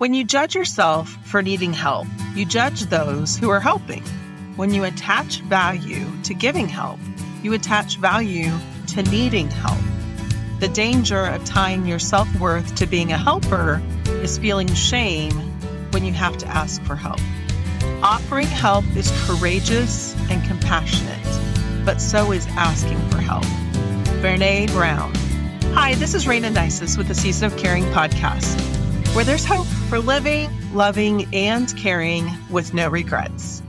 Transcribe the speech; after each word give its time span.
When 0.00 0.14
you 0.14 0.24
judge 0.24 0.54
yourself 0.54 1.10
for 1.24 1.42
needing 1.42 1.74
help, 1.74 2.06
you 2.34 2.46
judge 2.46 2.84
those 2.84 3.36
who 3.36 3.50
are 3.50 3.60
helping. 3.60 4.02
When 4.56 4.72
you 4.72 4.84
attach 4.84 5.40
value 5.40 6.06
to 6.22 6.32
giving 6.32 6.70
help, 6.70 6.98
you 7.42 7.52
attach 7.52 7.98
value 7.98 8.50
to 8.94 9.02
needing 9.02 9.50
help. 9.50 9.76
The 10.58 10.68
danger 10.68 11.26
of 11.26 11.44
tying 11.44 11.84
your 11.84 11.98
self 11.98 12.34
worth 12.40 12.74
to 12.76 12.86
being 12.86 13.12
a 13.12 13.18
helper 13.18 13.82
is 14.06 14.38
feeling 14.38 14.72
shame 14.72 15.34
when 15.90 16.02
you 16.06 16.14
have 16.14 16.38
to 16.38 16.46
ask 16.46 16.80
for 16.84 16.96
help. 16.96 17.20
Offering 18.02 18.46
help 18.46 18.86
is 18.96 19.12
courageous 19.26 20.16
and 20.30 20.42
compassionate, 20.44 21.84
but 21.84 22.00
so 22.00 22.32
is 22.32 22.46
asking 22.52 23.06
for 23.10 23.18
help. 23.18 23.44
Brene 24.22 24.66
Brown. 24.68 25.14
Hi, 25.74 25.92
this 25.96 26.14
is 26.14 26.24
Rayna 26.24 26.50
Neises 26.50 26.96
with 26.96 27.08
the 27.08 27.14
Season 27.14 27.52
of 27.52 27.58
Caring 27.58 27.84
podcast, 27.92 28.58
where 29.14 29.26
there's 29.26 29.44
hope 29.44 29.66
for 29.90 29.98
living, 29.98 30.48
loving, 30.72 31.26
and 31.34 31.76
caring 31.76 32.30
with 32.48 32.72
no 32.72 32.88
regrets. 32.88 33.60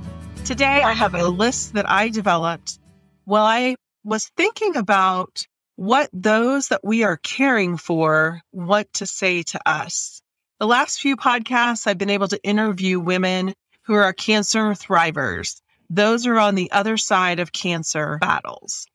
Today, 0.45 0.83
I 0.83 0.93
have 0.93 1.15
a 1.15 1.27
list 1.27 1.73
that 1.73 1.89
I 1.89 2.09
developed 2.09 2.77
while 3.25 3.43
I 3.43 3.75
was 4.03 4.29
thinking 4.37 4.75
about 4.75 5.47
what 5.77 6.11
those 6.13 6.67
that 6.67 6.81
we 6.83 7.03
are 7.03 7.17
caring 7.17 7.75
for 7.75 8.39
want 8.51 8.93
to 8.93 9.07
say 9.07 9.41
to 9.41 9.67
us. 9.67 10.21
The 10.59 10.67
last 10.67 11.01
few 11.01 11.17
podcasts, 11.17 11.87
I've 11.87 11.97
been 11.97 12.11
able 12.11 12.27
to 12.27 12.43
interview 12.43 12.99
women 12.99 13.55
who 13.85 13.95
are 13.95 14.13
cancer 14.13 14.75
thrivers. 14.75 15.59
Those 15.89 16.27
are 16.27 16.37
on 16.37 16.53
the 16.53 16.71
other 16.71 16.97
side 16.97 17.39
of 17.39 17.51
cancer 17.51 18.19
battles. 18.21 18.85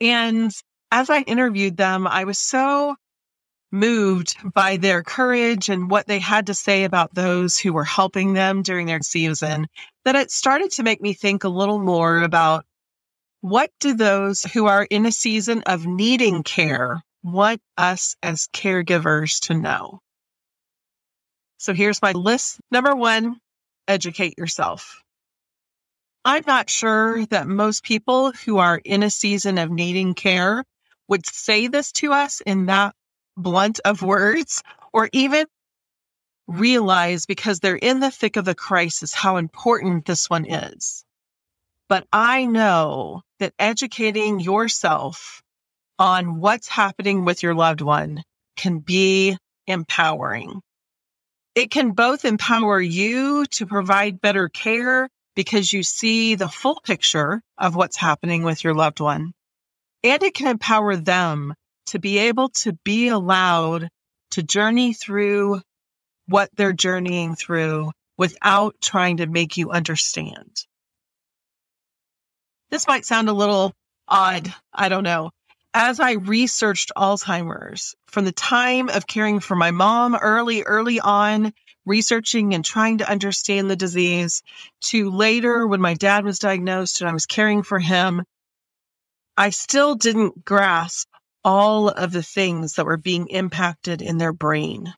And 0.00 0.52
as 0.92 1.10
I 1.10 1.22
interviewed 1.22 1.76
them, 1.76 2.06
I 2.06 2.22
was 2.22 2.38
so 2.38 2.94
moved 3.72 4.36
by 4.54 4.76
their 4.76 5.02
courage 5.02 5.68
and 5.68 5.90
what 5.90 6.06
they 6.06 6.18
had 6.18 6.46
to 6.46 6.54
say 6.54 6.84
about 6.84 7.14
those 7.14 7.58
who 7.58 7.72
were 7.72 7.84
helping 7.84 8.32
them 8.32 8.62
during 8.62 8.86
their 8.86 9.02
season 9.02 9.66
that 10.04 10.14
it 10.14 10.30
started 10.30 10.70
to 10.70 10.82
make 10.82 11.00
me 11.00 11.12
think 11.12 11.44
a 11.44 11.48
little 11.48 11.78
more 11.78 12.22
about 12.22 12.64
what 13.40 13.70
do 13.80 13.94
those 13.94 14.42
who 14.42 14.66
are 14.66 14.86
in 14.88 15.06
a 15.06 15.12
season 15.12 15.62
of 15.66 15.86
needing 15.86 16.42
care 16.42 17.02
want 17.22 17.60
us 17.76 18.16
as 18.22 18.48
caregivers 18.52 19.40
to 19.40 19.54
know? 19.54 20.00
So 21.58 21.74
here's 21.74 22.02
my 22.02 22.12
list. 22.12 22.60
Number 22.70 22.94
one, 22.94 23.36
educate 23.88 24.38
yourself. 24.38 25.02
I'm 26.24 26.44
not 26.46 26.70
sure 26.70 27.24
that 27.26 27.46
most 27.46 27.84
people 27.84 28.32
who 28.32 28.58
are 28.58 28.80
in 28.84 29.02
a 29.02 29.10
season 29.10 29.58
of 29.58 29.70
needing 29.70 30.14
care 30.14 30.64
would 31.08 31.24
say 31.26 31.68
this 31.68 31.92
to 31.92 32.12
us 32.12 32.40
in 32.44 32.66
that 32.66 32.94
blunt 33.36 33.80
of 33.84 34.02
words 34.02 34.62
or 34.92 35.08
even 35.12 35.46
realize 36.46 37.26
because 37.26 37.60
they're 37.60 37.76
in 37.76 38.00
the 38.00 38.10
thick 38.10 38.36
of 38.36 38.44
the 38.44 38.54
crisis 38.54 39.12
how 39.12 39.36
important 39.36 40.06
this 40.06 40.30
one 40.30 40.46
is. 40.46 41.04
But 41.88 42.06
I 42.12 42.46
know 42.46 43.22
that 43.38 43.54
educating 43.58 44.40
yourself 44.40 45.42
on 45.98 46.40
what's 46.40 46.68
happening 46.68 47.24
with 47.24 47.42
your 47.42 47.54
loved 47.54 47.80
one 47.80 48.22
can 48.56 48.80
be 48.80 49.36
empowering. 49.66 50.60
It 51.54 51.70
can 51.70 51.92
both 51.92 52.24
empower 52.24 52.80
you 52.80 53.46
to 53.46 53.66
provide 53.66 54.20
better 54.20 54.48
care 54.48 55.08
because 55.34 55.72
you 55.72 55.82
see 55.82 56.34
the 56.34 56.48
full 56.48 56.80
picture 56.84 57.42
of 57.56 57.76
what's 57.76 57.96
happening 57.96 58.42
with 58.42 58.64
your 58.64 58.74
loved 58.74 59.00
one. 59.00 59.32
And 60.02 60.22
it 60.22 60.34
can 60.34 60.48
empower 60.48 60.96
them 60.96 61.54
to 61.86 61.98
be 61.98 62.18
able 62.18 62.48
to 62.50 62.72
be 62.84 63.08
allowed 63.08 63.88
to 64.32 64.42
journey 64.42 64.92
through 64.92 65.60
what 66.26 66.50
they're 66.56 66.72
journeying 66.72 67.36
through 67.36 67.92
without 68.18 68.74
trying 68.80 69.18
to 69.18 69.26
make 69.26 69.56
you 69.56 69.70
understand. 69.70 70.64
This 72.70 72.86
might 72.86 73.04
sound 73.04 73.28
a 73.28 73.32
little 73.32 73.72
odd. 74.08 74.52
I 74.72 74.88
don't 74.88 75.04
know. 75.04 75.30
As 75.72 76.00
I 76.00 76.12
researched 76.12 76.90
Alzheimer's 76.96 77.94
from 78.06 78.24
the 78.24 78.32
time 78.32 78.88
of 78.88 79.06
caring 79.06 79.40
for 79.40 79.54
my 79.54 79.70
mom 79.70 80.16
early, 80.16 80.62
early 80.62 81.00
on, 81.00 81.52
researching 81.84 82.54
and 82.54 82.64
trying 82.64 82.98
to 82.98 83.08
understand 83.08 83.70
the 83.70 83.76
disease 83.76 84.42
to 84.80 85.10
later 85.10 85.66
when 85.66 85.80
my 85.80 85.94
dad 85.94 86.24
was 86.24 86.38
diagnosed 86.38 87.00
and 87.00 87.10
I 87.10 87.12
was 87.12 87.26
caring 87.26 87.62
for 87.62 87.78
him, 87.78 88.24
I 89.36 89.50
still 89.50 89.94
didn't 89.94 90.44
grasp 90.44 91.08
all 91.46 91.88
of 91.88 92.10
the 92.10 92.24
things 92.24 92.74
that 92.74 92.86
were 92.86 92.96
being 92.96 93.28
impacted 93.28 94.02
in 94.02 94.18
their 94.18 94.32
brain. 94.32 94.92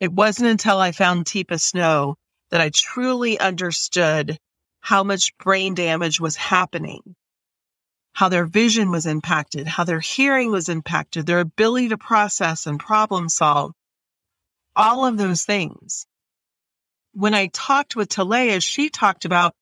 It 0.00 0.12
wasn't 0.12 0.50
until 0.50 0.78
I 0.78 0.90
found 0.90 1.26
Teepa 1.26 1.60
Snow 1.60 2.16
that 2.50 2.60
I 2.60 2.70
truly 2.74 3.38
understood 3.38 4.36
how 4.80 5.04
much 5.04 5.38
brain 5.38 5.74
damage 5.74 6.18
was 6.18 6.34
happening, 6.34 7.14
how 8.14 8.28
their 8.28 8.46
vision 8.46 8.90
was 8.90 9.06
impacted, 9.06 9.68
how 9.68 9.84
their 9.84 10.00
hearing 10.00 10.50
was 10.50 10.68
impacted, 10.68 11.24
their 11.24 11.38
ability 11.38 11.90
to 11.90 11.98
process 11.98 12.66
and 12.66 12.80
problem 12.80 13.28
solve, 13.28 13.72
all 14.74 15.06
of 15.06 15.16
those 15.16 15.44
things. 15.44 16.04
When 17.12 17.32
I 17.32 17.46
talked 17.46 17.94
with 17.94 18.08
Talea, 18.08 18.60
she 18.60 18.90
talked 18.90 19.24
about 19.24 19.54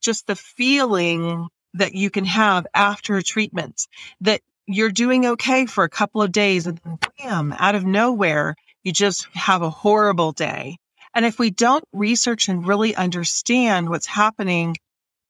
just 0.00 0.26
the 0.26 0.36
feeling 0.36 1.48
that 1.74 1.94
you 1.94 2.08
can 2.08 2.24
have 2.24 2.66
after 2.74 3.16
a 3.16 3.22
treatment, 3.22 3.86
that 4.22 4.40
you're 4.66 4.90
doing 4.90 5.26
okay 5.26 5.66
for 5.66 5.84
a 5.84 5.88
couple 5.88 6.22
of 6.22 6.32
days 6.32 6.66
and 6.66 6.78
then 6.78 6.98
bam, 7.18 7.54
out 7.56 7.74
of 7.74 7.84
nowhere, 7.84 8.56
you 8.82 8.92
just 8.92 9.26
have 9.32 9.62
a 9.62 9.70
horrible 9.70 10.32
day. 10.32 10.78
And 11.14 11.24
if 11.24 11.38
we 11.38 11.50
don't 11.50 11.84
research 11.92 12.48
and 12.48 12.66
really 12.66 12.94
understand 12.94 13.88
what's 13.88 14.06
happening, 14.06 14.76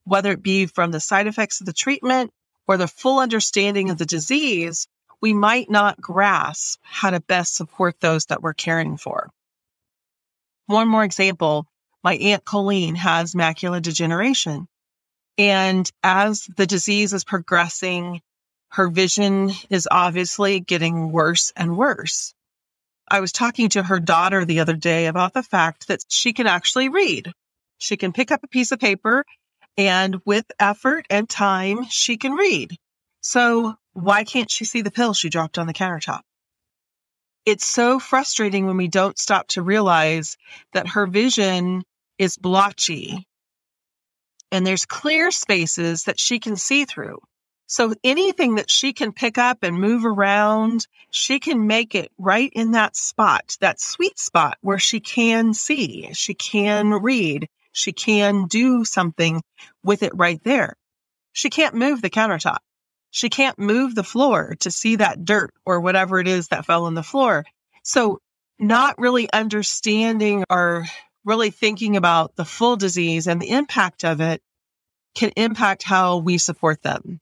whether 0.05 0.33
it 0.33 0.43
be 0.43 0.67
from 0.67 0.91
the 0.91 1.01
side 1.01 1.27
effects 1.27 1.61
of 1.61 1.67
the 1.67 1.73
treatment 1.73 2.33
or 2.67 2.77
the 2.77 2.89
full 2.89 3.19
understanding 3.19 3.91
of 3.91 3.99
the 3.99 4.07
disease, 4.07 4.89
we 5.21 5.33
might 5.33 5.71
not 5.71 6.01
grasp 6.01 6.81
how 6.83 7.11
to 7.11 7.21
best 7.21 7.57
support 7.57 8.01
those 8.01 8.27
that 8.27 8.43
we're 8.43 8.55
caring 8.55 8.97
for. 8.97 9.31
One 10.67 10.89
more 10.89 11.05
example 11.05 11.67
my 12.03 12.15
Aunt 12.15 12.45
Colleen 12.45 12.95
has 12.95 13.35
macular 13.35 13.83
degeneration. 13.83 14.69
And 15.39 15.91
as 16.05 16.49
the 16.57 16.67
disease 16.67 17.13
is 17.13 17.25
progressing, 17.25 18.21
her 18.71 18.89
vision 18.89 19.51
is 19.71 19.89
obviously 19.91 20.61
getting 20.61 21.11
worse 21.13 21.53
and 21.57 21.77
worse. 21.77 22.35
I 23.09 23.21
was 23.21 23.33
talking 23.33 23.69
to 23.71 23.83
her 23.83 24.01
daughter 24.01 24.45
the 24.45 24.61
other 24.61 24.75
day 24.75 25.07
about 25.07 25.33
the 25.33 25.43
fact 25.43 25.89
that 25.89 26.01
she 26.09 26.33
can 26.33 26.47
actually 26.47 26.89
read. 26.89 27.33
She 27.79 27.97
can 27.97 28.13
pick 28.13 28.31
up 28.31 28.43
a 28.43 28.49
piece 28.49 28.73
of 28.73 28.81
paper 28.81 29.25
and 29.77 30.21
with 30.25 30.47
effort 30.59 31.07
and 31.11 31.29
time, 31.29 31.85
she 31.85 32.17
can 32.17 32.33
read. 32.33 32.77
So 33.21 33.77
why 33.93 34.25
can't 34.25 34.51
she 34.51 34.65
see 34.65 34.83
the 34.83 34.91
pill 34.91 35.15
she 35.15 35.29
dropped 35.29 35.59
on 35.59 35.67
the 35.67 35.75
countertop? 35.75 36.23
It's 37.45 37.67
so 37.67 38.01
frustrating 38.01 38.67
when 38.67 38.77
we 38.77 38.89
don't 38.89 39.19
stop 39.19 39.49
to 39.49 39.63
realize 39.63 40.37
that 40.73 40.89
her 40.89 41.07
vision 41.07 41.85
is 42.19 42.37
blotchy 42.37 43.27
and 44.51 44.67
there's 44.67 44.87
clear 44.87 45.31
spaces 45.31 46.05
that 46.05 46.19
she 46.19 46.39
can 46.39 46.57
see 46.57 46.85
through. 46.85 47.19
So 47.69 47.95
anything 48.05 48.57
that 48.57 48.71
she 48.71 48.93
can 48.93 49.13
pick 49.13 49.39
up 49.39 49.65
and 49.65 49.81
move 49.81 50.05
around, 50.05 50.87
she 51.11 51.41
can 51.41 51.67
make 51.67 51.97
it 51.97 52.13
right 52.17 52.51
in 52.53 52.73
that 52.73 52.95
spot, 52.95 53.57
that 53.61 53.81
sweet 53.81 54.21
spot 54.21 54.57
where 54.61 54.79
she 54.79 55.01
can 55.01 55.53
see, 55.53 56.13
she 56.13 56.35
can 56.35 56.91
read, 56.91 57.49
she 57.73 57.91
can 57.91 58.47
do 58.47 58.85
something 58.85 59.43
with 59.83 60.05
it 60.05 60.13
right 60.15 60.41
there. 60.45 60.77
She 61.33 61.51
can't 61.51 61.75
move 61.75 62.03
the 62.03 62.11
countertop. 62.11 62.59
She 63.11 63.31
can't 63.31 63.59
move 63.59 63.97
the 63.97 64.05
floor 64.05 64.55
to 64.61 64.71
see 64.71 64.97
that 64.97 65.25
dirt 65.25 65.53
or 65.65 65.81
whatever 65.81 66.21
it 66.21 66.29
is 66.29 66.49
that 66.49 66.67
fell 66.67 66.85
on 66.85 66.95
the 66.95 67.03
floor. 67.03 67.45
So 67.83 68.21
not 68.61 68.99
really 68.99 69.29
understanding 69.33 70.45
or 70.49 70.87
really 71.25 71.51
thinking 71.51 71.97
about 71.97 72.37
the 72.37 72.45
full 72.45 72.77
disease 72.77 73.27
and 73.27 73.43
the 73.43 73.51
impact 73.51 74.05
of 74.05 74.21
it 74.21 74.41
can 75.17 75.31
impact 75.31 75.83
how 75.83 76.19
we 76.19 76.39
support 76.39 76.83
them 76.83 77.21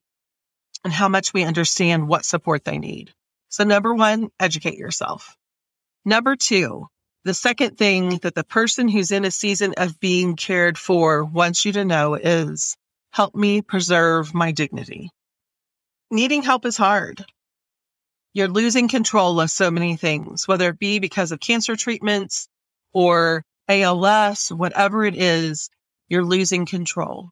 and 0.85 0.93
how 0.93 1.09
much 1.09 1.33
we 1.33 1.45
understand 1.45 2.07
what 2.07 2.25
support 2.25 2.65
they 2.65 2.79
need. 2.79 3.13
So 3.49 3.65
number 3.65 3.95
one, 3.95 4.29
educate 4.39 4.77
yourself. 4.77 5.37
Number 6.05 6.37
two, 6.37 6.87
the 7.25 7.35
second 7.35 7.79
thing 7.79 8.19
that 8.19 8.35
the 8.35 8.45
person 8.45 8.89
who's 8.89 9.11
in 9.11 9.25
a 9.25 9.31
season 9.31 9.75
of 9.79 9.99
being 9.99 10.37
cared 10.37 10.77
for 10.77 11.25
wants 11.25 11.65
you 11.65 11.73
to 11.73 11.85
know 11.85 12.15
is 12.15 12.77
help 13.13 13.35
me 13.35 13.63
preserve 13.63 14.35
my 14.35 14.53
dignity. 14.53 15.11
Needing 16.11 16.43
help 16.43 16.67
is 16.67 16.77
hard. 16.77 17.25
You're 18.35 18.49
losing 18.49 18.89
control 18.89 19.41
of 19.41 19.51
so 19.51 19.71
many 19.71 19.97
things, 19.97 20.47
whether 20.47 20.69
it 20.69 20.79
be 20.79 20.99
because 20.99 21.33
of 21.33 21.41
cancer 21.41 21.77
treatments 21.77 22.49
or 22.93 23.43
ALS, 23.69 24.49
whatever 24.53 25.05
it 25.07 25.17
is, 25.17 25.71
you're 26.09 26.25
losing 26.25 26.67
control. 26.67 27.31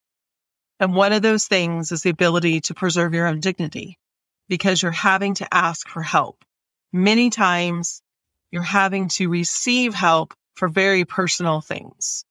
And 0.83 0.97
one 0.97 1.13
of 1.13 1.23
those 1.23 1.47
things 1.47 1.93
is 1.93 2.03
the 2.03 2.11
ability 2.11 2.63
to 2.63 2.75
preserve 2.75 3.15
your 3.15 3.29
own 3.29 3.39
dignity 3.39 4.01
because 4.49 4.83
you're 4.83 4.91
having 4.91 5.35
to 5.35 5.47
ask 5.55 5.89
for 5.89 6.03
help. 6.03 6.45
Many 6.93 7.31
times 7.31 8.03
you're 8.51 8.63
having 8.63 9.07
to 9.11 9.29
receive 9.29 9.95
help 9.95 10.35
for 10.57 10.67
very 10.67 11.05
personal 11.05 11.61
things. 11.61 12.25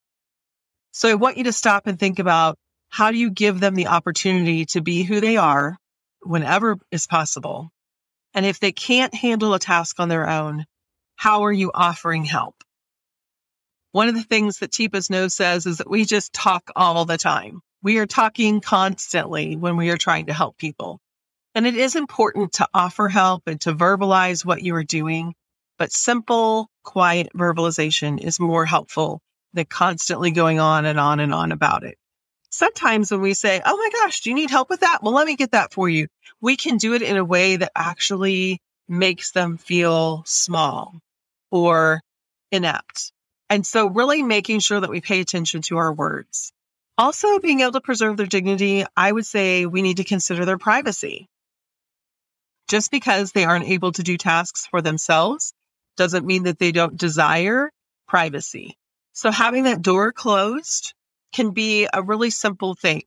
So 0.91 1.07
I 1.07 1.13
want 1.13 1.37
you 1.37 1.45
to 1.45 1.53
stop 1.53 1.87
and 1.87 1.97
think 1.97 2.19
about 2.19 2.57
how 2.89 3.11
do 3.11 3.17
you 3.17 3.29
give 3.29 3.61
them 3.61 3.73
the 3.73 3.87
opportunity 3.87 4.65
to 4.65 4.81
be 4.81 5.03
who 5.03 5.21
they 5.21 5.37
are 5.37 5.77
whenever 6.21 6.77
is 6.91 7.07
possible? 7.07 7.71
And 8.33 8.45
if 8.45 8.59
they 8.59 8.73
can't 8.73 9.15
handle 9.15 9.53
a 9.53 9.59
task 9.59 9.97
on 9.97 10.09
their 10.09 10.29
own, 10.29 10.65
how 11.15 11.45
are 11.45 11.53
you 11.53 11.71
offering 11.73 12.25
help? 12.25 12.55
One 13.93 14.09
of 14.09 14.15
the 14.15 14.23
things 14.23 14.59
that 14.59 14.71
Teepa 14.71 15.05
Snow 15.05 15.29
says 15.29 15.65
is 15.65 15.77
that 15.77 15.89
we 15.89 16.03
just 16.03 16.33
talk 16.33 16.69
all 16.75 17.05
the 17.05 17.17
time. 17.17 17.61
We 17.83 17.97
are 17.97 18.05
talking 18.05 18.61
constantly 18.61 19.55
when 19.55 19.75
we 19.75 19.89
are 19.89 19.97
trying 19.97 20.27
to 20.27 20.33
help 20.33 20.57
people. 20.57 20.99
And 21.55 21.65
it 21.65 21.75
is 21.75 21.95
important 21.95 22.53
to 22.53 22.67
offer 22.73 23.09
help 23.09 23.43
and 23.47 23.59
to 23.61 23.73
verbalize 23.73 24.45
what 24.45 24.61
you 24.61 24.75
are 24.75 24.83
doing, 24.83 25.33
but 25.79 25.91
simple, 25.91 26.69
quiet 26.83 27.29
verbalization 27.35 28.23
is 28.23 28.39
more 28.39 28.65
helpful 28.65 29.19
than 29.53 29.65
constantly 29.65 30.29
going 30.29 30.59
on 30.59 30.85
and 30.85 30.99
on 30.99 31.19
and 31.19 31.33
on 31.33 31.51
about 31.51 31.83
it. 31.83 31.97
Sometimes 32.51 33.11
when 33.11 33.21
we 33.21 33.33
say, 33.33 33.61
Oh 33.65 33.77
my 33.77 33.89
gosh, 33.99 34.21
do 34.21 34.29
you 34.29 34.35
need 34.35 34.51
help 34.51 34.69
with 34.69 34.81
that? 34.81 34.99
Well, 35.01 35.13
let 35.13 35.25
me 35.25 35.35
get 35.35 35.51
that 35.51 35.73
for 35.73 35.89
you. 35.89 36.07
We 36.39 36.57
can 36.57 36.77
do 36.77 36.93
it 36.93 37.01
in 37.01 37.17
a 37.17 37.25
way 37.25 37.55
that 37.55 37.71
actually 37.75 38.61
makes 38.87 39.31
them 39.31 39.57
feel 39.57 40.23
small 40.25 40.99
or 41.49 42.01
inept. 42.51 43.11
And 43.49 43.65
so 43.65 43.87
really 43.87 44.21
making 44.21 44.59
sure 44.59 44.79
that 44.79 44.89
we 44.89 45.01
pay 45.01 45.19
attention 45.19 45.61
to 45.63 45.77
our 45.77 45.91
words. 45.91 46.53
Also 47.01 47.39
being 47.39 47.61
able 47.61 47.71
to 47.71 47.81
preserve 47.81 48.15
their 48.15 48.27
dignity, 48.27 48.85
I 48.95 49.11
would 49.11 49.25
say 49.25 49.65
we 49.65 49.81
need 49.81 49.97
to 49.97 50.03
consider 50.03 50.45
their 50.45 50.59
privacy. 50.59 51.27
Just 52.69 52.91
because 52.91 53.31
they 53.31 53.43
aren't 53.43 53.67
able 53.67 53.91
to 53.93 54.03
do 54.03 54.17
tasks 54.17 54.67
for 54.67 54.83
themselves 54.83 55.51
doesn't 55.97 56.27
mean 56.27 56.43
that 56.43 56.59
they 56.59 56.71
don't 56.71 56.95
desire 56.95 57.71
privacy. 58.07 58.77
So 59.13 59.31
having 59.31 59.63
that 59.63 59.81
door 59.81 60.11
closed 60.11 60.93
can 61.33 61.53
be 61.53 61.87
a 61.91 62.03
really 62.03 62.29
simple 62.29 62.75
thing. 62.75 63.01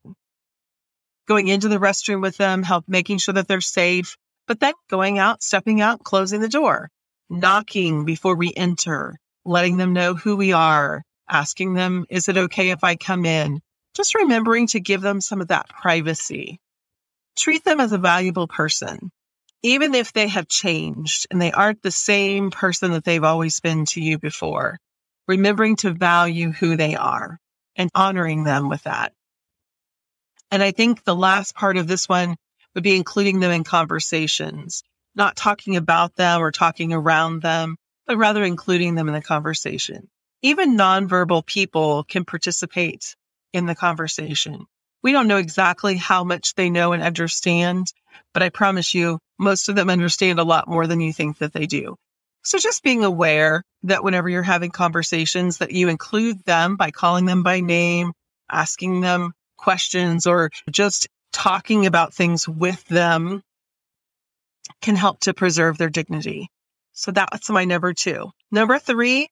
Going 1.29 1.47
into 1.47 1.69
the 1.69 1.79
restroom 1.79 2.21
with 2.21 2.37
them, 2.37 2.65
help 2.65 2.87
making 2.89 3.19
sure 3.19 3.35
that 3.35 3.47
they're 3.47 3.61
safe, 3.61 4.17
but 4.49 4.59
then 4.59 4.75
going 4.91 5.21
out, 5.21 5.41
stepping 5.41 5.81
out, 5.81 6.03
closing 6.03 6.41
the 6.41 6.49
door, 6.49 6.91
knocking 7.31 8.05
before 8.05 8.35
we 8.35 8.53
enter, 8.57 9.15
letting 9.45 9.77
them 9.77 9.93
know 9.93 10.15
who 10.15 10.35
we 10.35 10.53
are, 10.53 11.05
asking 11.31 11.75
them, 11.75 12.07
is 12.09 12.29
it 12.29 12.37
okay 12.37 12.71
if 12.71 12.83
I 12.83 12.97
come 12.97 13.25
in? 13.25 13.61
Just 13.95 14.15
remembering 14.15 14.67
to 14.69 14.81
give 14.81 15.01
them 15.01 15.21
some 15.21 15.41
of 15.41 15.49
that 15.49 15.69
privacy. 15.69 16.61
Treat 17.37 17.65
them 17.65 17.81
as 17.81 17.93
a 17.93 17.99
valuable 17.99 18.49
person 18.49 19.11
even 19.65 19.95
if 19.95 20.13
they 20.13 20.29
have 20.29 20.47
changed 20.47 21.27
and 21.31 21.41
they 21.41 21.51
aren't 21.51 21.83
the 21.83 21.91
same 21.91 22.51
person 22.51 22.93
that 22.93 23.03
they've 23.03 23.25
always 23.25 23.61
been 23.61 23.87
to 23.87 24.01
you 24.01 24.19
before, 24.19 24.79
remembering 25.27 25.75
to 25.75 25.91
value 25.91 26.53
who 26.53 26.77
they 26.77 26.95
are 26.95 27.41
and 27.75 27.89
honoring 27.95 28.45
them 28.45 28.69
with 28.69 28.83
that. 28.83 29.15
And 30.51 30.63
I 30.63 30.71
think 30.71 31.03
the 31.03 31.17
last 31.17 31.55
part 31.55 31.79
of 31.79 31.87
this 31.87 32.07
one 32.07 32.37
would 32.75 32.85
be 32.85 32.95
including 32.95 33.41
them 33.41 33.53
in 33.53 33.65
conversations, 33.65 34.83
not 35.15 35.35
talking 35.35 35.77
about 35.77 36.15
them 36.15 36.43
or 36.43 36.53
talking 36.53 36.93
around 36.93 37.41
them, 37.41 37.77
but 38.07 38.19
rather 38.19 38.45
including 38.45 38.95
them 38.95 39.09
in 39.09 39.15
the 39.15 39.23
conversation. 39.23 40.11
Even 40.43 40.77
nonverbal 40.77 41.45
people 41.47 42.05
can 42.05 42.27
participate 42.27 43.17
in 43.55 43.67
the 43.67 43.75
conversation. 43.75 44.67
We 45.03 45.13
don't 45.13 45.29
know 45.29 45.37
exactly 45.37 45.97
how 45.97 46.25
much 46.25 46.55
they 46.55 46.71
know 46.71 46.93
and 46.93 47.03
understand, 47.03 47.87
but 48.33 48.43
I 48.43 48.49
promise 48.49 48.95
you, 48.95 49.19
most 49.39 49.69
of 49.69 49.77
them 49.77 49.91
understand 49.91 50.39
a 50.39 50.45
lot 50.45 50.69
more 50.69 50.87
than 50.87 51.01
you 51.01 51.13
think 51.13 51.39
that 51.39 51.53
they 51.53 51.67
do. 51.67 51.97
So 52.43 52.59
just 52.59 52.83
being 52.83 53.05
aware 53.05 53.63
that 53.85 54.05
whenever 54.05 54.29
you're 54.29 54.43
having 54.43 54.71
conversations 54.71 55.59
that 55.59 55.73
you 55.73 55.89
include 55.89 56.45
them 56.45 56.77
by 56.77 56.91
calling 56.91 57.27
them 57.27 57.43
by 57.43 57.61
name, 57.61 58.13
asking 58.51 59.01
them 59.01 59.33
questions 59.57 60.27
or 60.27 60.51
just 60.71 61.09
talking 61.33 61.87
about 61.87 62.13
things 62.13 62.49
with 62.49 62.85
them 62.87 63.43
can 64.83 64.97
help 64.97 65.21
to 65.21 65.35
preserve 65.35 65.79
their 65.79 65.91
dignity. 65.91 66.49
So 66.93 67.13
that's 67.13 67.51
my 67.51 67.65
number 67.65 67.93
two. 67.93 68.31
Number 68.51 68.79
three, 68.79 69.29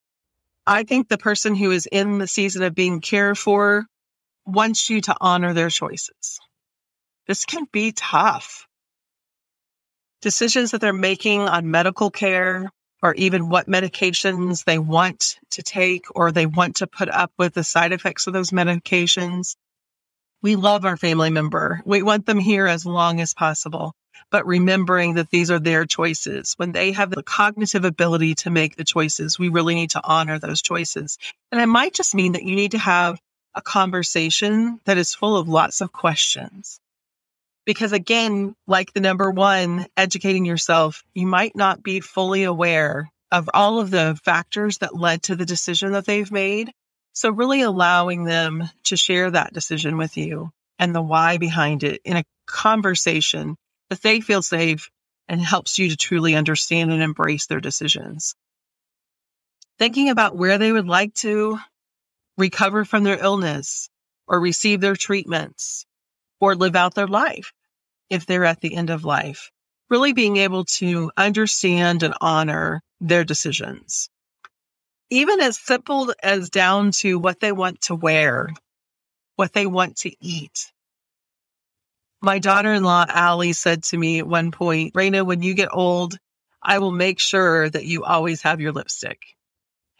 I 0.66 0.84
think 0.84 1.08
the 1.08 1.18
person 1.18 1.54
who 1.54 1.70
is 1.70 1.86
in 1.90 2.18
the 2.18 2.26
season 2.26 2.62
of 2.62 2.75
being 2.75 3.00
cared 3.00 3.38
for 3.38 3.86
wants 4.46 4.90
you 4.90 5.00
to 5.02 5.16
honor 5.20 5.54
their 5.54 5.70
choices. 5.70 6.40
This 7.26 7.44
can 7.44 7.66
be 7.70 7.92
tough 7.92 8.66
decisions 10.22 10.70
that 10.70 10.80
they're 10.80 10.92
making 10.92 11.40
on 11.40 11.70
medical 11.70 12.10
care 12.10 12.70
or 13.02 13.14
even 13.14 13.48
what 13.48 13.66
medications 13.66 14.64
they 14.64 14.78
want 14.78 15.38
to 15.50 15.62
take 15.62 16.06
or 16.14 16.30
they 16.30 16.46
want 16.46 16.76
to 16.76 16.86
put 16.86 17.08
up 17.10 17.32
with 17.36 17.52
the 17.52 17.64
side 17.64 17.92
effects 17.92 18.26
of 18.26 18.32
those 18.32 18.50
medications. 18.50 19.56
We 20.40 20.56
love 20.56 20.84
our 20.84 20.96
family 20.96 21.30
member. 21.30 21.82
We 21.84 22.02
want 22.02 22.26
them 22.26 22.38
here 22.38 22.66
as 22.66 22.86
long 22.86 23.20
as 23.20 23.34
possible, 23.34 23.94
but 24.30 24.46
remembering 24.46 25.14
that 25.14 25.30
these 25.30 25.50
are 25.50 25.58
their 25.58 25.84
choices. 25.84 26.54
When 26.56 26.72
they 26.72 26.92
have 26.92 27.10
the 27.10 27.22
cognitive 27.22 27.84
ability 27.84 28.36
to 28.36 28.50
make 28.50 28.76
the 28.76 28.84
choices, 28.84 29.38
we 29.38 29.48
really 29.48 29.74
need 29.74 29.90
to 29.90 30.04
honor 30.04 30.38
those 30.38 30.62
choices. 30.62 31.18
And 31.50 31.60
it 31.60 31.66
might 31.66 31.94
just 31.94 32.14
mean 32.14 32.32
that 32.32 32.44
you 32.44 32.54
need 32.54 32.72
to 32.72 32.78
have 32.78 33.20
a 33.54 33.62
conversation 33.62 34.81
that 34.84 34.99
is 34.99 35.14
full 35.14 35.37
of 35.37 35.49
lots 35.49 35.81
of 35.81 35.93
questions. 35.93 36.81
Because 37.64 37.93
again, 37.93 38.54
like 38.66 38.93
the 38.93 39.00
number 39.00 39.31
one, 39.31 39.87
educating 39.96 40.44
yourself, 40.44 41.04
you 41.14 41.26
might 41.26 41.54
not 41.54 41.82
be 41.82 42.00
fully 42.00 42.44
aware 42.44 43.10
of 43.31 43.49
all 43.54 43.81
of 43.81 43.90
the 43.90 44.19
factors 44.25 44.78
that 44.78 44.96
led 44.96 45.22
to 45.25 45.37
the 45.37 45.46
decision 45.46 45.93
that 45.93 46.04
they've 46.04 46.31
made. 46.31 46.72
So 47.12 47.31
really 47.31 47.62
allowing 47.62 48.25
them 48.25 48.69
to 48.84 48.96
share 48.96 49.31
that 49.31 49.52
decision 49.52 49.96
with 49.96 50.16
you 50.16 50.50
and 50.78 50.94
the 50.94 51.02
why 51.02 51.38
behind 51.38 51.84
it 51.84 52.00
in 52.04 52.16
a 52.16 52.25
conversation 52.46 53.56
that 53.90 54.02
they 54.02 54.20
feel 54.20 54.43
safe 54.43 54.90
and 55.28 55.40
helps 55.40 55.78
you 55.78 55.88
to 55.88 55.96
truly 55.96 56.34
understand 56.34 56.90
and 56.90 57.02
embrace 57.02 57.46
their 57.46 57.60
decisions. 57.60 58.34
Thinking 59.78 60.10
about 60.10 60.37
where 60.37 60.58
they 60.58 60.72
would 60.72 60.88
like 60.88 61.14
to 61.14 61.58
recover 62.37 62.84
from 62.84 63.05
their 63.05 63.23
illness 63.23 63.88
or 64.26 64.40
receive 64.40 64.81
their 64.81 64.96
treatments 64.96 65.84
or 66.40 66.55
live 66.55 66.76
out 66.76 66.94
their 66.94 67.06
life 67.06 67.52
if 68.11 68.26
they're 68.26 68.44
at 68.44 68.61
the 68.61 68.75
end 68.75 68.90
of 68.90 69.05
life. 69.05 69.50
Really 69.90 70.12
being 70.12 70.38
able 70.38 70.64
to 70.64 71.11
understand 71.17 72.02
and 72.02 72.14
honor 72.20 72.82
their 73.00 73.25
decisions. 73.25 74.08
Even 75.11 75.40
as 75.40 75.58
simple 75.58 76.14
as 76.23 76.49
down 76.49 76.93
to 76.93 77.19
what 77.19 77.40
they 77.40 77.52
want 77.52 77.82
to 77.82 77.94
wear, 77.94 78.49
what 79.37 79.52
they 79.52 79.66
want 79.66 79.97
to 79.99 80.12
eat. 80.21 80.73
My 82.23 82.38
daughter 82.38 82.73
in 82.73 82.85
law, 82.85 83.04
Allie, 83.09 83.52
said 83.52 83.83
to 83.85 83.99
me 83.99 84.21
at 84.21 84.26
one 84.26 84.52
point, 84.52 84.95
Rayna, 84.95 85.26
when 85.26 85.42
you 85.42 85.54
get 85.54 85.68
old, 85.73 86.16
I 86.62 86.78
will 86.78 86.92
make 86.92 87.18
sure 87.18 87.68
that 87.68 87.85
you 87.85 88.04
always 88.04 88.42
have 88.42 88.61
your 88.61 88.73
lipstick. 88.73 89.18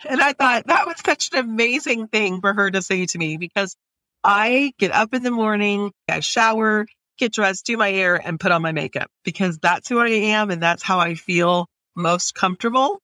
And 0.09 0.21
I 0.21 0.32
thought 0.32 0.66
that 0.66 0.87
was 0.87 0.97
such 1.04 1.30
an 1.32 1.38
amazing 1.38 2.09
thing 2.09 2.40
for 2.40 2.52
her 2.52 2.71
to 2.71 2.82
say 2.82 3.06
to 3.06 3.18
me 3.18 3.37
because 3.37 3.76
I 4.25 4.73
get 4.78 4.92
up 4.92 5.14
in 5.14 5.23
the 5.23 5.30
morning, 5.30 5.92
I 6.09 6.21
shower, 6.21 6.87
get 7.18 7.32
dressed, 7.32 7.66
do 7.66 7.76
my 7.76 7.88
hair, 7.88 8.16
and 8.16 8.38
put 8.38 8.52
on 8.52 8.62
my 8.62 8.73
makeup 8.73 9.11
because 9.25 9.59
that's 9.59 9.88
who 9.88 9.99
I 9.99 10.09
am 10.09 10.50
and 10.50 10.62
that's 10.62 10.82
how 10.82 10.99
I 11.00 11.14
feel 11.14 11.66
most 11.94 12.35
comfortable 12.35 13.00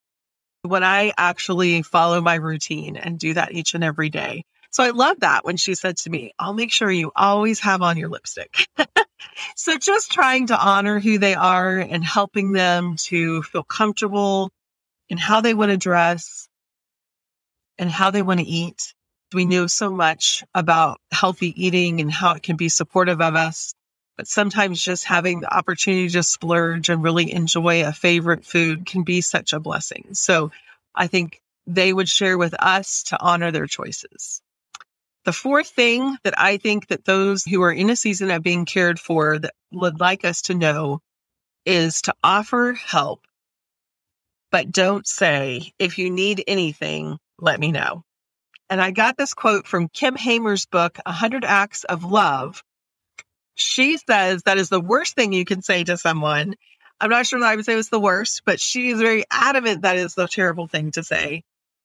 when 0.63 0.83
I 0.83 1.13
actually 1.17 1.83
follow 1.83 2.21
my 2.21 2.35
routine 2.35 2.97
and 2.97 3.19
do 3.19 3.35
that 3.35 3.53
each 3.53 3.75
and 3.75 3.85
every 3.85 4.11
day. 4.11 4.45
So 4.71 4.83
I 4.85 4.91
love 4.91 5.21
that 5.21 5.45
when 5.45 5.57
she 5.57 5.75
said 5.75 5.97
to 5.99 6.11
me, 6.11 6.33
I'll 6.39 6.53
make 6.53 6.73
sure 6.73 6.91
you 6.91 7.11
always 7.17 7.61
have 7.61 7.81
on 7.81 7.97
your 7.97 8.09
lipstick. 8.09 8.67
so 9.57 9.79
just 9.79 10.13
trying 10.13 10.49
to 10.49 10.61
honor 10.61 11.01
who 11.01 11.19
they 11.19 11.35
are 11.35 11.79
and 11.79 12.05
helping 12.05 12.53
them 12.53 12.97
to 13.05 13.43
feel 13.43 13.63
comfortable 13.63 14.51
in 15.09 15.17
how 15.17 15.41
they 15.41 15.55
want 15.55 15.71
to 15.71 15.77
dress 15.77 16.48
and 17.79 17.91
how 17.91 18.11
they 18.11 18.23
want 18.23 18.41
to 18.41 18.47
eat 18.47 18.95
we 19.33 19.45
know 19.45 19.67
so 19.67 19.91
much 19.91 20.43
about 20.55 21.01
healthy 21.13 21.53
eating 21.63 22.01
and 22.01 22.11
how 22.11 22.35
it 22.35 22.43
can 22.43 22.57
be 22.57 22.69
supportive 22.69 23.21
of 23.21 23.35
us. 23.35 23.75
But 24.17 24.27
sometimes 24.27 24.83
just 24.83 25.05
having 25.05 25.41
the 25.41 25.55
opportunity 25.55 26.09
to 26.11 26.23
splurge 26.23 26.89
and 26.89 27.03
really 27.03 27.33
enjoy 27.33 27.85
a 27.85 27.93
favorite 27.93 28.45
food 28.45 28.87
can 28.87 29.05
be 29.05 29.21
such 29.21 29.53
a 29.53 29.61
blessing. 29.61 30.09
So 30.13 30.51
I 30.95 31.07
think 31.07 31.41
they 31.67 31.93
would 31.93 32.09
share 32.09 32.37
with 32.37 32.55
us 32.59 33.05
to 33.05 33.21
honor 33.21 33.53
their 33.53 33.67
choices. 33.67 34.41
The 35.25 35.33
fourth 35.33 35.69
thing 35.69 36.17
that 36.25 36.39
I 36.39 36.57
think 36.57 36.89
that 36.89 37.05
those 37.05 37.45
who 37.45 37.63
are 37.63 37.73
in 37.73 37.91
a 37.91 37.97
season 37.97 38.31
of 38.31 38.43
being 38.43 38.65
cared 38.65 38.99
for 38.99 39.39
that 39.39 39.55
would 39.71 40.01
like 40.01 40.25
us 40.25 40.43
to 40.43 40.55
know 40.55 41.01
is 41.67 42.03
to 42.03 42.15
offer 42.25 42.73
help, 42.73 43.21
but 44.51 44.73
don't 44.73 45.07
say, 45.07 45.75
if 45.79 45.99
you 45.99 46.09
need 46.09 46.43
anything, 46.47 47.19
let 47.41 47.61
me 47.61 47.73
know. 47.73 48.03
And 48.71 48.81
I 48.81 48.91
got 48.93 49.17
this 49.17 49.35
quote 49.35 49.67
from 49.67 49.89
Kim 49.89 50.17
Hamer's 50.17 50.67
book, 50.67 50.99
100 51.07 51.45
Acts 51.45 51.85
of 51.85 52.05
Love. 52.05 52.63
She 53.55 53.99
says 53.99 54.45
that 54.45 54.59
is 54.59 54.71
the 54.71 54.81
worst 54.81 55.15
thing 55.17 55.33
you 55.33 55.45
can 55.45 55.63
say 55.63 55.85
to 55.85 55.97
someone. 55.99 56.55
I'm 57.01 57.11
not 57.11 57.27
sure 57.27 57.41
that 57.41 57.47
I 57.49 57.57
would 57.57 57.65
say 57.65 57.75
it 57.75 57.77
was 57.77 57.91
the 57.91 58.01
worst, 58.01 58.43
but 58.47 58.61
she 58.61 58.91
is 58.91 59.01
very 59.01 59.25
adamant 59.31 59.83
that 59.83 59.97
is 59.97 60.15
the 60.15 60.29
terrible 60.29 60.69
thing 60.69 60.93
to 60.93 61.05
say. 61.05 61.43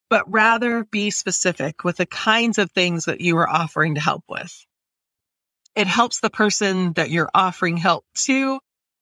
but 0.10 0.32
rather 0.32 0.86
be 0.86 1.12
specific 1.12 1.84
with 1.84 1.98
the 1.98 2.06
kinds 2.06 2.60
of 2.60 2.72
things 2.72 3.06
that 3.06 3.22
you 3.22 3.38
are 3.38 3.50
offering 3.50 3.96
to 3.96 4.02
help 4.02 4.24
with. 4.30 4.66
It 5.76 5.88
helps 5.88 6.20
the 6.20 6.30
person 6.32 6.94
that 6.94 7.12
you're 7.12 7.32
offering 7.34 7.78
help 7.78 8.06
to 8.26 8.60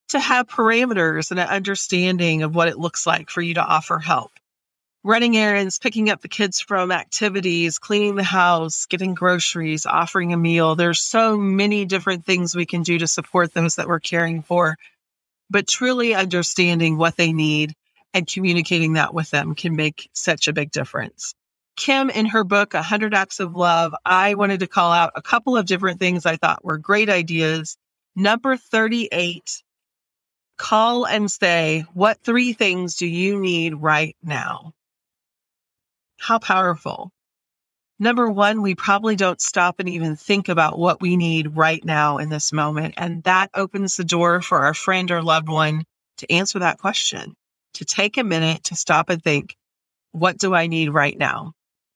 to 0.09 0.19
have 0.19 0.47
parameters 0.47 1.31
and 1.31 1.39
an 1.39 1.47
understanding 1.49 2.43
of 2.43 2.55
what 2.55 2.69
it 2.69 2.79
looks 2.79 3.07
like 3.07 3.29
for 3.29 3.41
you 3.41 3.55
to 3.55 3.65
offer 3.65 3.99
help. 3.99 4.31
Running 5.03 5.35
errands, 5.35 5.79
picking 5.79 6.11
up 6.11 6.21
the 6.21 6.27
kids 6.27 6.61
from 6.61 6.91
activities, 6.91 7.79
cleaning 7.79 8.13
the 8.13 8.23
house, 8.23 8.85
getting 8.85 9.15
groceries, 9.15 9.87
offering 9.87 10.31
a 10.31 10.37
meal. 10.37 10.75
There's 10.75 11.01
so 11.01 11.37
many 11.37 11.85
different 11.85 12.23
things 12.23 12.55
we 12.55 12.67
can 12.67 12.83
do 12.83 12.99
to 12.99 13.07
support 13.07 13.51
those 13.51 13.77
that 13.77 13.87
we're 13.87 13.99
caring 13.99 14.43
for. 14.43 14.77
But 15.49 15.67
truly 15.67 16.13
understanding 16.13 16.99
what 16.99 17.17
they 17.17 17.33
need 17.33 17.73
and 18.13 18.27
communicating 18.27 18.93
that 18.93 19.11
with 19.11 19.31
them 19.31 19.55
can 19.55 19.75
make 19.75 20.07
such 20.13 20.47
a 20.47 20.53
big 20.53 20.69
difference. 20.69 21.33
Kim, 21.75 22.11
in 22.11 22.27
her 22.27 22.43
book, 22.43 22.75
100 22.75 23.15
Acts 23.15 23.39
of 23.39 23.55
Love, 23.55 23.95
I 24.05 24.35
wanted 24.35 24.59
to 24.59 24.67
call 24.67 24.91
out 24.91 25.13
a 25.15 25.21
couple 25.23 25.57
of 25.57 25.65
different 25.65 25.99
things 25.99 26.27
I 26.27 26.35
thought 26.35 26.63
were 26.63 26.77
great 26.77 27.09
ideas. 27.09 27.75
Number 28.15 28.55
38, 28.55 29.63
call 30.59 31.07
and 31.07 31.31
say, 31.31 31.85
What 31.95 32.19
three 32.23 32.53
things 32.53 32.97
do 32.97 33.07
you 33.07 33.39
need 33.39 33.73
right 33.73 34.15
now? 34.21 34.73
How 36.21 36.37
powerful. 36.37 37.11
Number 37.97 38.29
one, 38.29 38.61
we 38.61 38.75
probably 38.75 39.15
don't 39.15 39.41
stop 39.41 39.79
and 39.79 39.89
even 39.89 40.15
think 40.15 40.49
about 40.49 40.77
what 40.77 41.01
we 41.01 41.17
need 41.17 41.57
right 41.57 41.83
now 41.83 42.19
in 42.19 42.29
this 42.29 42.53
moment. 42.53 42.93
And 42.97 43.23
that 43.23 43.49
opens 43.55 43.97
the 43.97 44.03
door 44.03 44.39
for 44.39 44.59
our 44.59 44.75
friend 44.75 45.09
or 45.09 45.23
loved 45.23 45.49
one 45.49 45.83
to 46.17 46.31
answer 46.31 46.59
that 46.59 46.77
question 46.77 47.33
to 47.73 47.85
take 47.85 48.19
a 48.19 48.23
minute 48.23 48.65
to 48.65 48.75
stop 48.75 49.09
and 49.09 49.23
think, 49.23 49.55
what 50.11 50.37
do 50.37 50.53
I 50.53 50.67
need 50.67 50.89
right 50.89 51.17
now? 51.17 51.53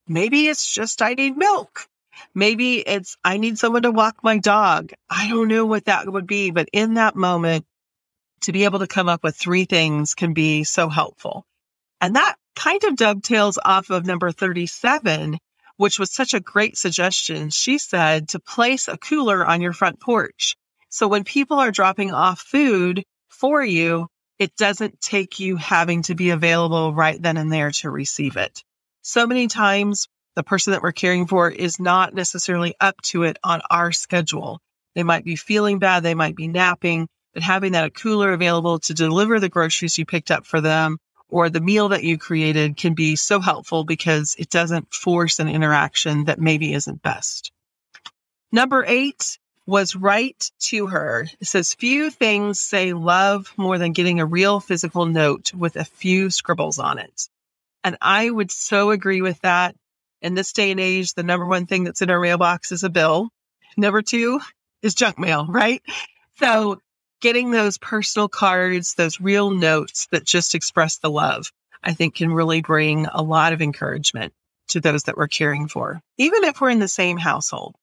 Maybe 0.07 0.47
it's 0.47 0.73
just 0.73 1.03
I 1.03 1.13
need 1.13 1.37
milk. 1.37 1.87
Maybe 2.33 2.79
it's 2.79 3.17
I 3.23 3.37
need 3.37 3.59
someone 3.59 3.83
to 3.83 3.91
walk 3.91 4.23
my 4.23 4.39
dog. 4.39 4.91
I 5.07 5.29
don't 5.29 5.49
know 5.49 5.67
what 5.67 5.85
that 5.85 6.11
would 6.11 6.25
be, 6.25 6.49
but 6.49 6.67
in 6.73 6.95
that 6.95 7.15
moment, 7.15 7.63
to 8.41 8.51
be 8.51 8.63
able 8.63 8.79
to 8.79 8.87
come 8.87 9.07
up 9.07 9.23
with 9.23 9.35
three 9.35 9.65
things 9.65 10.15
can 10.15 10.33
be 10.33 10.63
so 10.63 10.89
helpful. 10.89 11.45
And 12.01 12.15
that 12.15 12.37
kind 12.55 12.83
of 12.83 12.95
dovetails 12.95 13.59
off 13.63 13.89
of 13.89 14.05
number 14.05 14.31
37, 14.31 15.37
which 15.77 15.99
was 15.99 16.11
such 16.11 16.33
a 16.33 16.39
great 16.39 16.77
suggestion. 16.77 17.49
She 17.49 17.77
said 17.77 18.29
to 18.29 18.39
place 18.39 18.87
a 18.87 18.97
cooler 18.97 19.45
on 19.45 19.61
your 19.61 19.73
front 19.73 19.99
porch. 19.99 20.55
So 20.89 21.07
when 21.07 21.23
people 21.23 21.59
are 21.59 21.71
dropping 21.71 22.13
off 22.13 22.39
food 22.39 23.03
for 23.29 23.63
you, 23.63 24.07
it 24.39 24.55
doesn't 24.55 25.01
take 25.01 25.39
you 25.39 25.55
having 25.55 26.03
to 26.03 26.15
be 26.15 26.29
available 26.29 26.93
right 26.93 27.21
then 27.21 27.37
and 27.37 27.51
there 27.51 27.71
to 27.71 27.89
receive 27.89 28.37
it. 28.37 28.63
So 29.01 29.27
many 29.27 29.47
times, 29.47 30.07
the 30.35 30.43
person 30.43 30.71
that 30.71 30.81
we're 30.81 30.91
caring 30.91 31.27
for 31.27 31.49
is 31.49 31.79
not 31.79 32.13
necessarily 32.13 32.75
up 32.79 32.99
to 33.03 33.23
it 33.23 33.37
on 33.43 33.61
our 33.69 33.91
schedule. 33.91 34.59
They 34.93 35.03
might 35.03 35.23
be 35.23 35.35
feeling 35.35 35.79
bad, 35.79 36.03
they 36.03 36.15
might 36.15 36.35
be 36.35 36.47
napping, 36.47 37.07
but 37.33 37.43
having 37.43 37.73
that 37.73 37.93
cooler 37.93 38.33
available 38.33 38.79
to 38.79 38.93
deliver 38.93 39.39
the 39.39 39.49
groceries 39.49 39.97
you 39.97 40.05
picked 40.05 40.31
up 40.31 40.45
for 40.45 40.59
them 40.59 40.97
or 41.29 41.49
the 41.49 41.61
meal 41.61 41.89
that 41.89 42.03
you 42.03 42.17
created 42.17 42.77
can 42.77 42.93
be 42.93 43.15
so 43.15 43.39
helpful 43.39 43.83
because 43.83 44.35
it 44.37 44.49
doesn't 44.49 44.93
force 44.93 45.39
an 45.39 45.47
interaction 45.47 46.25
that 46.25 46.39
maybe 46.39 46.73
isn't 46.73 47.01
best. 47.01 47.51
Number 48.51 48.85
eight, 48.87 49.37
was 49.65 49.95
right 49.95 50.51
to 50.59 50.87
her. 50.87 51.27
It 51.39 51.47
says, 51.47 51.73
Few 51.73 52.11
things 52.11 52.59
say 52.59 52.93
love 52.93 53.51
more 53.57 53.77
than 53.77 53.93
getting 53.93 54.19
a 54.19 54.25
real 54.25 54.59
physical 54.59 55.05
note 55.05 55.53
with 55.53 55.75
a 55.75 55.85
few 55.85 56.29
scribbles 56.29 56.79
on 56.79 56.99
it. 56.99 57.29
And 57.83 57.97
I 58.01 58.29
would 58.29 58.51
so 58.51 58.91
agree 58.91 59.21
with 59.21 59.39
that. 59.41 59.75
In 60.21 60.33
this 60.33 60.53
day 60.53 60.71
and 60.71 60.79
age, 60.79 61.13
the 61.13 61.23
number 61.23 61.45
one 61.45 61.65
thing 61.65 61.83
that's 61.83 62.01
in 62.01 62.09
our 62.09 62.19
mailbox 62.19 62.71
is 62.71 62.83
a 62.83 62.89
bill. 62.89 63.29
Number 63.77 64.01
two 64.01 64.39
is 64.81 64.95
junk 64.95 65.19
mail, 65.19 65.45
right? 65.47 65.81
So 66.39 66.79
getting 67.25 67.49
those 67.49 67.79
personal 67.79 68.29
cards, 68.29 68.93
those 68.93 69.19
real 69.19 69.49
notes 69.49 70.07
that 70.11 70.23
just 70.23 70.53
express 70.53 70.99
the 70.99 71.09
love, 71.09 71.51
I 71.83 71.95
think 71.95 72.13
can 72.13 72.31
really 72.31 72.61
bring 72.61 73.07
a 73.07 73.23
lot 73.23 73.51
of 73.51 73.63
encouragement 73.63 74.31
to 74.67 74.79
those 74.79 75.05
that 75.05 75.17
we're 75.17 75.27
caring 75.27 75.67
for, 75.67 75.99
even 76.19 76.43
if 76.43 76.61
we're 76.61 76.69
in 76.69 76.77
the 76.77 76.87
same 76.87 77.17
household. 77.17 77.73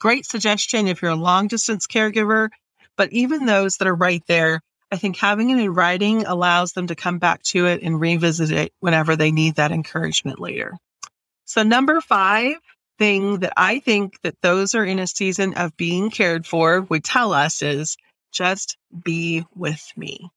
Great 0.00 0.26
suggestion 0.26 0.88
if 0.88 1.02
you're 1.02 1.12
a 1.12 1.14
long 1.14 1.46
distance 1.46 1.86
caregiver, 1.86 2.48
but 2.96 3.12
even 3.12 3.46
those 3.46 3.76
that 3.76 3.86
are 3.86 3.94
right 3.94 4.24
there, 4.26 4.60
I 4.90 4.96
think 4.96 5.18
having 5.18 5.50
it 5.50 5.60
in 5.60 5.72
writing 5.72 6.26
allows 6.26 6.72
them 6.72 6.88
to 6.88 6.96
come 6.96 7.20
back 7.20 7.44
to 7.44 7.66
it 7.66 7.84
and 7.84 8.00
revisit 8.00 8.50
it 8.50 8.72
whenever 8.80 9.14
they 9.14 9.30
need 9.30 9.54
that 9.54 9.70
encouragement 9.70 10.40
later. 10.40 10.76
So 11.44 11.62
number 11.62 12.00
five 12.00 12.56
thing 12.98 13.38
that 13.38 13.52
I 13.56 13.78
think 13.78 14.20
that 14.22 14.34
those 14.42 14.74
are 14.74 14.84
in 14.84 14.98
a 14.98 15.06
season 15.06 15.54
of 15.54 15.76
being 15.76 16.10
cared 16.10 16.44
for 16.44 16.80
would 16.80 17.04
tell 17.04 17.32
us 17.32 17.62
is 17.62 17.96
just 18.32 18.76
be 19.04 19.44
with 19.54 19.82
me. 19.96 20.30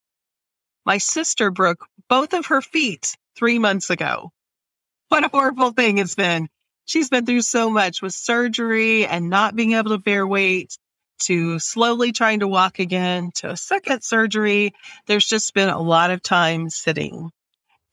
My 0.85 0.99
sister 0.99 1.49
broke 1.51 1.87
both 2.09 2.33
of 2.33 2.47
her 2.47 2.61
feet 2.61 3.15
three 3.35 3.59
months 3.59 3.89
ago. 3.89 4.31
What 5.09 5.25
a 5.25 5.29
horrible 5.29 5.71
thing 5.71 5.97
it's 5.97 6.15
been 6.15 6.49
she's 6.85 7.09
been 7.09 7.25
through 7.25 7.41
so 7.41 7.69
much 7.69 8.01
with 8.01 8.13
surgery 8.13 9.05
and 9.05 9.29
not 9.29 9.55
being 9.55 9.73
able 9.73 9.91
to 9.91 9.97
bear 9.97 10.25
weight 10.25 10.77
to 11.23 11.59
slowly 11.59 12.11
trying 12.11 12.39
to 12.39 12.47
walk 12.47 12.79
again 12.79 13.31
to 13.35 13.49
a 13.49 13.57
second 13.57 14.03
surgery. 14.03 14.73
There's 15.07 15.25
just 15.25 15.53
been 15.53 15.69
a 15.69 15.81
lot 15.81 16.11
of 16.11 16.21
time 16.21 16.69
sitting. 16.69 17.31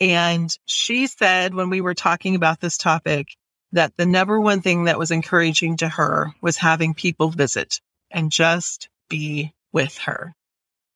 And 0.00 0.50
she 0.66 1.06
said 1.06 1.54
when 1.54 1.70
we 1.70 1.80
were 1.80 1.94
talking 1.94 2.34
about 2.34 2.60
this 2.60 2.76
topic 2.76 3.28
that 3.72 3.96
the 3.96 4.06
number 4.06 4.40
one 4.40 4.60
thing 4.60 4.84
that 4.84 4.98
was 4.98 5.10
encouraging 5.10 5.78
to 5.78 5.88
her 5.88 6.32
was 6.42 6.56
having 6.56 6.94
people 6.94 7.30
visit 7.30 7.80
and 8.10 8.30
just 8.30 8.88
be 9.08 9.54
with 9.72 9.98
her. 9.98 10.34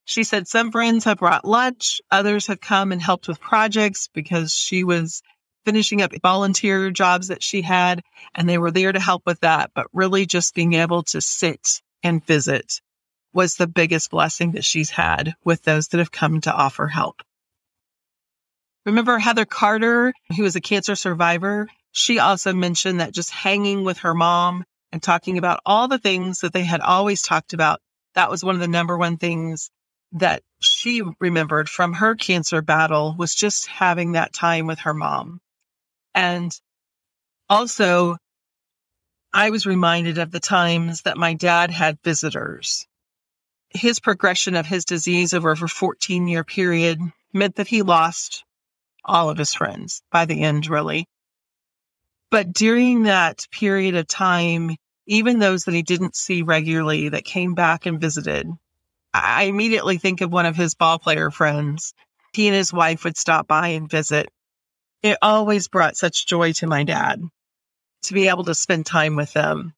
She 0.04 0.24
said 0.24 0.46
some 0.46 0.70
friends 0.70 1.04
have 1.04 1.18
brought 1.18 1.44
lunch, 1.44 2.00
others 2.10 2.46
have 2.46 2.60
come 2.60 2.92
and 2.92 3.02
helped 3.02 3.28
with 3.28 3.40
projects 3.40 4.08
because 4.12 4.54
she 4.54 4.84
was 4.84 5.22
finishing 5.64 6.00
up 6.00 6.12
volunteer 6.22 6.90
jobs 6.90 7.28
that 7.28 7.42
she 7.42 7.60
had, 7.60 8.02
and 8.34 8.48
they 8.48 8.56
were 8.56 8.70
there 8.70 8.92
to 8.92 9.00
help 9.00 9.22
with 9.26 9.40
that. 9.40 9.72
But 9.74 9.88
really, 9.92 10.24
just 10.24 10.54
being 10.54 10.74
able 10.74 11.02
to 11.04 11.20
sit 11.20 11.82
and 12.02 12.24
visit 12.24 12.80
was 13.32 13.56
the 13.56 13.66
biggest 13.66 14.10
blessing 14.10 14.52
that 14.52 14.64
she's 14.64 14.90
had 14.90 15.34
with 15.44 15.62
those 15.62 15.88
that 15.88 15.98
have 15.98 16.12
come 16.12 16.40
to 16.42 16.54
offer 16.54 16.86
help. 16.86 17.20
Remember 18.86 19.18
Heather 19.18 19.44
Carter, 19.44 20.14
who 20.36 20.44
was 20.44 20.54
a 20.54 20.60
cancer 20.60 20.94
survivor? 20.94 21.68
She 21.90 22.20
also 22.20 22.52
mentioned 22.52 23.00
that 23.00 23.12
just 23.12 23.30
hanging 23.30 23.82
with 23.82 23.98
her 23.98 24.14
mom 24.14 24.64
and 24.92 25.02
talking 25.02 25.36
about 25.36 25.60
all 25.66 25.88
the 25.88 25.98
things 25.98 26.40
that 26.40 26.52
they 26.52 26.62
had 26.62 26.80
always 26.80 27.22
talked 27.22 27.52
about, 27.52 27.80
that 28.16 28.30
was 28.30 28.42
one 28.42 28.54
of 28.54 28.60
the 28.60 28.66
number 28.66 28.96
one 28.98 29.18
things 29.18 29.70
that 30.12 30.42
she 30.58 31.02
remembered 31.20 31.68
from 31.68 31.92
her 31.92 32.14
cancer 32.14 32.62
battle 32.62 33.14
was 33.16 33.34
just 33.34 33.66
having 33.66 34.12
that 34.12 34.32
time 34.32 34.66
with 34.66 34.80
her 34.80 34.94
mom. 34.94 35.40
And 36.14 36.50
also, 37.48 38.16
I 39.32 39.50
was 39.50 39.66
reminded 39.66 40.16
of 40.16 40.30
the 40.30 40.40
times 40.40 41.02
that 41.02 41.18
my 41.18 41.34
dad 41.34 41.70
had 41.70 41.98
visitors. 42.02 42.86
His 43.68 44.00
progression 44.00 44.56
of 44.56 44.64
his 44.64 44.86
disease 44.86 45.34
over 45.34 45.50
a 45.52 45.56
14 45.56 46.26
year 46.26 46.42
period 46.42 46.98
meant 47.34 47.56
that 47.56 47.68
he 47.68 47.82
lost 47.82 48.44
all 49.04 49.28
of 49.28 49.36
his 49.36 49.54
friends 49.54 50.02
by 50.10 50.24
the 50.24 50.42
end, 50.42 50.68
really. 50.68 51.06
But 52.30 52.52
during 52.54 53.04
that 53.04 53.46
period 53.52 53.94
of 53.94 54.08
time, 54.08 54.76
even 55.06 55.38
those 55.38 55.64
that 55.64 55.74
he 55.74 55.82
didn't 55.82 56.16
see 56.16 56.42
regularly 56.42 57.10
that 57.10 57.24
came 57.24 57.54
back 57.54 57.86
and 57.86 58.00
visited, 58.00 58.48
I 59.14 59.44
immediately 59.44 59.98
think 59.98 60.20
of 60.20 60.32
one 60.32 60.46
of 60.46 60.56
his 60.56 60.74
ball 60.74 60.98
player 60.98 61.30
friends. 61.30 61.94
He 62.32 62.48
and 62.48 62.56
his 62.56 62.72
wife 62.72 63.04
would 63.04 63.16
stop 63.16 63.46
by 63.46 63.68
and 63.68 63.90
visit 63.90 64.28
it 65.06 65.18
always 65.22 65.68
brought 65.68 65.96
such 65.96 66.26
joy 66.26 66.52
to 66.54 66.66
my 66.66 66.84
dad 66.84 67.22
to 68.02 68.14
be 68.14 68.28
able 68.28 68.44
to 68.44 68.54
spend 68.54 68.86
time 68.86 69.16
with 69.16 69.32
them. 69.32 69.72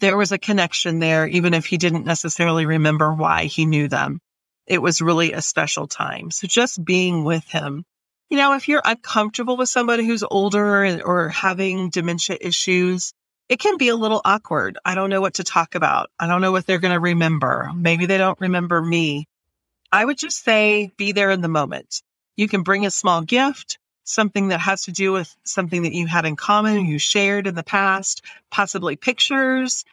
There 0.00 0.16
was 0.16 0.32
a 0.32 0.38
connection 0.38 0.98
there, 0.98 1.26
even 1.26 1.54
if 1.54 1.66
he 1.66 1.78
didn't 1.78 2.04
necessarily 2.04 2.66
remember 2.66 3.14
why 3.14 3.44
he 3.44 3.66
knew 3.66 3.88
them. 3.88 4.20
It 4.66 4.82
was 4.82 5.00
really 5.00 5.32
a 5.32 5.42
special 5.42 5.86
time. 5.86 6.30
So 6.30 6.46
just 6.46 6.84
being 6.84 7.24
with 7.24 7.44
him. 7.44 7.84
You 8.28 8.38
know, 8.38 8.54
if 8.54 8.66
you're 8.66 8.82
uncomfortable 8.84 9.56
with 9.56 9.68
somebody 9.68 10.04
who's 10.04 10.24
older 10.28 11.00
or 11.04 11.28
having 11.28 11.90
dementia 11.90 12.36
issues, 12.40 13.12
it 13.48 13.58
can 13.58 13.76
be 13.76 13.88
a 13.88 13.96
little 13.96 14.20
awkward. 14.24 14.78
I 14.84 14.94
don't 14.94 15.10
know 15.10 15.20
what 15.20 15.34
to 15.34 15.44
talk 15.44 15.74
about. 15.74 16.10
I 16.18 16.26
don't 16.26 16.40
know 16.40 16.52
what 16.52 16.66
they're 16.66 16.78
going 16.78 16.94
to 16.94 17.00
remember. 17.00 17.70
Maybe 17.74 18.06
they 18.06 18.18
don't 18.18 18.40
remember 18.40 18.80
me. 18.82 19.28
I 19.92 20.04
would 20.04 20.18
just 20.18 20.42
say 20.44 20.90
be 20.96 21.12
there 21.12 21.30
in 21.30 21.40
the 21.40 21.48
moment. 21.48 22.02
You 22.36 22.48
can 22.48 22.62
bring 22.62 22.86
a 22.86 22.90
small 22.90 23.22
gift 23.22 23.78
something 24.06 24.48
that 24.48 24.60
has 24.60 24.82
to 24.82 24.92
do 24.92 25.12
with 25.12 25.36
something 25.44 25.82
that 25.82 25.92
you 25.92 26.06
had 26.06 26.24
in 26.24 26.36
common, 26.36 26.86
you 26.86 26.98
shared 26.98 27.46
in 27.46 27.54
the 27.54 27.62
past, 27.62 28.22
possibly 28.50 28.96
pictures. 28.96 29.84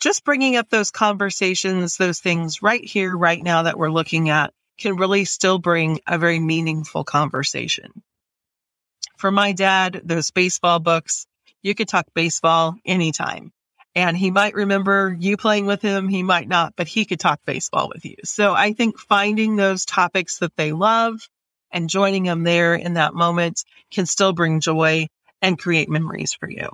Just 0.00 0.24
bringing 0.24 0.56
up 0.56 0.68
those 0.68 0.90
conversations, 0.90 1.96
those 1.96 2.20
things 2.20 2.62
right 2.62 2.84
here, 2.84 3.16
right 3.16 3.42
now 3.42 3.62
that 3.62 3.78
we're 3.78 3.90
looking 3.90 4.28
at 4.28 4.52
can 4.78 4.96
really 4.96 5.24
still 5.24 5.58
bring 5.58 6.00
a 6.06 6.18
very 6.18 6.38
meaningful 6.38 7.04
conversation. 7.04 8.02
For 9.16 9.30
my 9.30 9.52
dad, 9.52 10.02
those 10.04 10.30
baseball 10.30 10.78
books, 10.78 11.26
you 11.64 11.74
could 11.74 11.88
talk 11.88 12.06
baseball 12.14 12.76
anytime. 12.84 13.50
And 13.96 14.16
he 14.16 14.30
might 14.30 14.54
remember 14.54 15.16
you 15.18 15.36
playing 15.36 15.66
with 15.66 15.80
him, 15.80 16.08
he 16.08 16.22
might 16.22 16.46
not, 16.46 16.74
but 16.76 16.86
he 16.86 17.04
could 17.04 17.20
talk 17.20 17.40
baseball 17.46 17.90
with 17.92 18.04
you. 18.04 18.16
So 18.24 18.52
I 18.52 18.72
think 18.74 18.98
finding 18.98 19.56
those 19.56 19.84
topics 19.84 20.38
that 20.38 20.54
they 20.56 20.72
love 20.72 21.26
and 21.72 21.88
joining 21.88 22.24
them 22.24 22.44
there 22.44 22.74
in 22.74 22.94
that 22.94 23.14
moment 23.14 23.64
can 23.90 24.06
still 24.06 24.32
bring 24.32 24.60
joy 24.60 25.08
and 25.40 25.58
create 25.58 25.88
memories 25.88 26.34
for 26.34 26.50
you. 26.50 26.68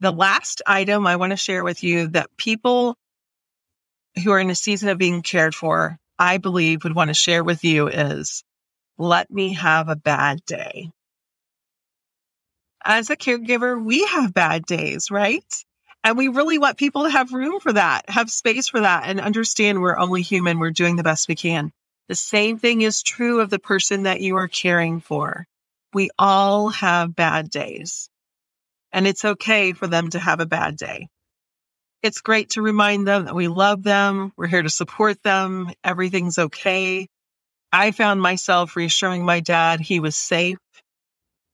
The 0.00 0.12
last 0.12 0.62
item 0.66 1.06
I 1.06 1.16
want 1.16 1.32
to 1.32 1.36
share 1.36 1.62
with 1.62 1.84
you 1.84 2.08
that 2.08 2.34
people 2.38 2.96
who 4.22 4.30
are 4.30 4.40
in 4.40 4.50
a 4.50 4.54
season 4.54 4.88
of 4.88 4.98
being 4.98 5.20
cared 5.20 5.54
for, 5.54 5.98
I 6.18 6.38
believe 6.38 6.84
would 6.84 6.94
want 6.94 7.08
to 7.08 7.14
share 7.14 7.44
with 7.44 7.64
you 7.64 7.88
is 7.88 8.44
let 9.00 9.30
me 9.30 9.54
have 9.54 9.88
a 9.88 9.96
bad 9.96 10.44
day. 10.44 10.90
As 12.84 13.08
a 13.08 13.16
caregiver, 13.16 13.82
we 13.82 14.04
have 14.04 14.34
bad 14.34 14.66
days, 14.66 15.10
right? 15.10 15.44
And 16.04 16.18
we 16.18 16.28
really 16.28 16.58
want 16.58 16.76
people 16.76 17.04
to 17.04 17.10
have 17.10 17.32
room 17.32 17.60
for 17.60 17.72
that, 17.72 18.08
have 18.08 18.30
space 18.30 18.68
for 18.68 18.80
that, 18.80 19.04
and 19.06 19.20
understand 19.20 19.80
we're 19.80 19.98
only 19.98 20.22
human. 20.22 20.58
We're 20.58 20.70
doing 20.70 20.96
the 20.96 21.02
best 21.02 21.28
we 21.28 21.34
can. 21.34 21.72
The 22.08 22.14
same 22.14 22.58
thing 22.58 22.82
is 22.82 23.02
true 23.02 23.40
of 23.40 23.48
the 23.48 23.58
person 23.58 24.02
that 24.02 24.20
you 24.20 24.36
are 24.36 24.48
caring 24.48 25.00
for. 25.00 25.46
We 25.94 26.10
all 26.18 26.68
have 26.68 27.16
bad 27.16 27.50
days, 27.50 28.10
and 28.92 29.06
it's 29.06 29.24
okay 29.24 29.72
for 29.72 29.86
them 29.86 30.10
to 30.10 30.18
have 30.18 30.40
a 30.40 30.46
bad 30.46 30.76
day. 30.76 31.08
It's 32.02 32.20
great 32.20 32.50
to 32.50 32.62
remind 32.62 33.06
them 33.06 33.26
that 33.26 33.34
we 33.34 33.48
love 33.48 33.82
them. 33.82 34.32
We're 34.36 34.46
here 34.46 34.62
to 34.62 34.70
support 34.70 35.22
them. 35.22 35.70
Everything's 35.84 36.38
okay. 36.38 37.08
I 37.72 37.92
found 37.92 38.20
myself 38.20 38.74
reassuring 38.74 39.24
my 39.24 39.40
dad 39.40 39.80
he 39.80 40.00
was 40.00 40.16
safe. 40.16 40.58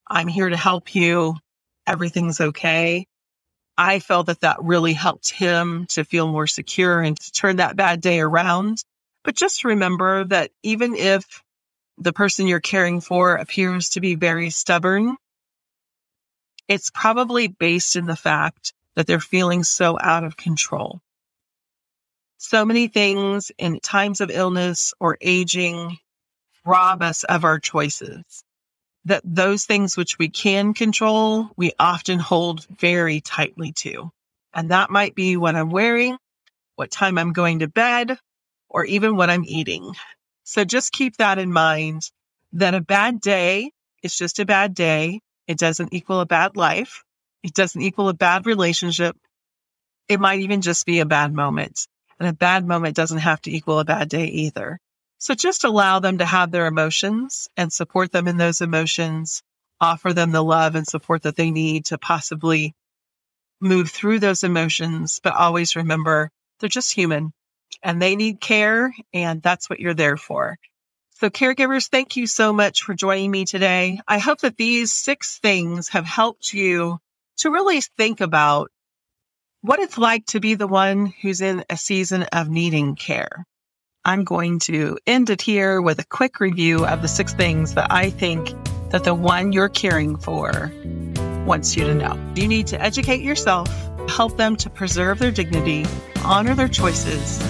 I'm 0.07 0.27
here 0.27 0.49
to 0.49 0.57
help 0.57 0.95
you. 0.95 1.35
Everything's 1.85 2.41
okay. 2.41 3.05
I 3.77 3.99
felt 3.99 4.25
that 4.25 4.41
that 4.41 4.63
really 4.63 4.93
helped 4.93 5.29
him 5.29 5.85
to 5.89 6.03
feel 6.03 6.27
more 6.27 6.47
secure 6.47 7.01
and 7.01 7.15
to 7.19 7.31
turn 7.31 7.57
that 7.57 7.75
bad 7.75 8.01
day 8.01 8.19
around. 8.19 8.83
But 9.23 9.35
just 9.35 9.63
remember 9.63 10.23
that 10.25 10.51
even 10.63 10.95
if 10.95 11.43
the 11.99 12.13
person 12.13 12.47
you're 12.47 12.59
caring 12.59 13.01
for 13.01 13.35
appears 13.35 13.89
to 13.89 14.01
be 14.01 14.15
very 14.15 14.49
stubborn, 14.49 15.17
it's 16.67 16.89
probably 16.89 17.47
based 17.47 17.95
in 17.95 18.07
the 18.07 18.15
fact 18.15 18.73
that 18.95 19.05
they're 19.05 19.19
feeling 19.19 19.63
so 19.63 19.97
out 20.01 20.23
of 20.23 20.37
control. 20.37 20.99
So 22.39 22.65
many 22.65 22.87
things 22.87 23.51
in 23.57 23.79
times 23.79 24.21
of 24.21 24.31
illness 24.31 24.93
or 24.99 25.17
aging 25.21 25.97
rob 26.67 27.01
us 27.01 27.23
of 27.23 27.45
our 27.45 27.59
choices. 27.59 28.23
That 29.05 29.21
those 29.23 29.65
things 29.65 29.95
which 29.95 30.19
we 30.19 30.29
can 30.29 30.73
control, 30.73 31.49
we 31.55 31.71
often 31.79 32.19
hold 32.19 32.65
very 32.65 33.21
tightly 33.21 33.71
to. 33.77 34.11
And 34.53 34.71
that 34.71 34.89
might 34.89 35.15
be 35.15 35.37
what 35.37 35.55
I'm 35.55 35.69
wearing, 35.69 36.17
what 36.75 36.91
time 36.91 37.17
I'm 37.17 37.33
going 37.33 37.59
to 37.59 37.67
bed, 37.67 38.17
or 38.69 38.83
even 38.85 39.15
what 39.15 39.29
I'm 39.29 39.45
eating. 39.45 39.93
So 40.43 40.65
just 40.65 40.91
keep 40.91 41.17
that 41.17 41.39
in 41.39 41.51
mind 41.51 42.01
that 42.53 42.73
a 42.73 42.81
bad 42.81 43.21
day 43.21 43.71
is 44.03 44.15
just 44.15 44.39
a 44.39 44.45
bad 44.45 44.73
day. 44.73 45.21
It 45.47 45.57
doesn't 45.57 45.93
equal 45.93 46.19
a 46.19 46.25
bad 46.25 46.57
life. 46.57 47.03
It 47.43 47.53
doesn't 47.53 47.81
equal 47.81 48.09
a 48.09 48.13
bad 48.13 48.45
relationship. 48.45 49.15
It 50.09 50.19
might 50.19 50.39
even 50.41 50.61
just 50.61 50.85
be 50.85 50.99
a 50.99 51.05
bad 51.05 51.33
moment. 51.33 51.87
And 52.19 52.27
a 52.27 52.33
bad 52.33 52.65
moment 52.65 52.95
doesn't 52.95 53.19
have 53.19 53.41
to 53.41 53.51
equal 53.51 53.79
a 53.79 53.85
bad 53.85 54.09
day 54.09 54.25
either. 54.25 54.79
So 55.19 55.33
just 55.33 55.63
allow 55.63 55.99
them 55.99 56.19
to 56.19 56.25
have 56.25 56.51
their 56.51 56.67
emotions 56.67 57.47
and 57.57 57.73
support 57.73 58.11
them 58.11 58.27
in 58.27 58.37
those 58.37 58.61
emotions, 58.61 59.41
offer 59.81 60.13
them 60.13 60.31
the 60.31 60.43
love 60.43 60.75
and 60.75 60.85
support 60.87 61.23
that 61.23 61.35
they 61.35 61.49
need 61.49 61.85
to 61.85 61.97
possibly 61.97 62.75
move 63.59 63.89
through 63.89 64.19
those 64.19 64.43
emotions. 64.43 65.19
But 65.23 65.35
always 65.35 65.75
remember 65.75 66.29
they're 66.59 66.69
just 66.69 66.93
human 66.93 67.33
and 67.81 68.01
they 68.01 68.15
need 68.15 68.39
care. 68.39 68.93
And 69.13 69.41
that's 69.41 69.69
what 69.69 69.79
you're 69.79 69.93
there 69.93 70.17
for. 70.17 70.57
So 71.15 71.31
caregivers, 71.31 71.89
thank 71.89 72.15
you 72.15 72.27
so 72.27 72.53
much 72.53 72.83
for 72.83 72.93
joining 72.93 73.31
me 73.31 73.45
today. 73.45 73.99
I 74.07 74.19
hope 74.19 74.41
that 74.41 74.55
these 74.55 74.93
six 74.93 75.39
things 75.39 75.89
have 75.89 76.05
helped 76.05 76.53
you 76.53 76.99
to 77.37 77.49
really 77.49 77.81
think 77.81 78.21
about 78.21 78.69
what 79.61 79.79
it's 79.79 79.97
like 79.97 80.27
to 80.27 80.39
be 80.39 80.53
the 80.53 80.67
one 80.67 81.07
who's 81.21 81.41
in 81.41 81.65
a 81.71 81.77
season 81.77 82.23
of 82.31 82.49
needing 82.49 82.95
care. 82.95 83.47
I'm 84.07 84.23
going 84.23 84.59
to 84.59 84.97
end 85.05 85.29
it 85.29 85.41
here 85.41 85.81
with 85.81 85.99
a 85.99 86.05
quick 86.05 86.39
review 86.39 86.85
of 86.85 87.01
the 87.01 87.09
six 87.09 87.33
things 87.33 87.73
that 87.73 87.91
I 87.91 88.09
think 88.09 88.53
that 88.91 89.03
the 89.03 89.13
one 89.13 89.51
you're 89.51 89.67
caring 89.67 90.15
for 90.15 90.71
wants 91.45 91.75
you 91.75 91.83
to 91.83 91.93
know. 91.93 92.17
You 92.33 92.47
need 92.47 92.67
to 92.67 92.81
educate 92.81 93.19
yourself, 93.19 93.67
help 94.07 94.37
them 94.37 94.55
to 94.57 94.69
preserve 94.69 95.19
their 95.19 95.31
dignity, 95.31 95.85
honor 96.23 96.55
their 96.55 96.69
choices, 96.69 97.45